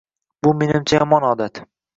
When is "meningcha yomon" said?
0.63-1.31